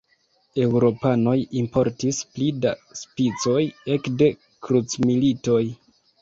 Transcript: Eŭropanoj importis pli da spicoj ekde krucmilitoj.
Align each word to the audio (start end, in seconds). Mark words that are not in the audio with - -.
Eŭropanoj 0.61 1.35
importis 1.59 2.21
pli 2.37 2.47
da 2.63 2.71
spicoj 3.01 3.59
ekde 3.97 4.31
krucmilitoj. 4.69 5.61